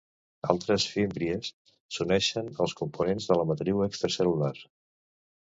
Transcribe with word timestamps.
Altres 0.51 0.85
fímbries 0.93 1.51
s'uneixen 1.97 2.49
als 2.65 2.75
components 2.81 3.29
de 3.33 3.39
la 3.43 3.47
matriu 3.53 3.85
extracel·lular. 3.91 4.53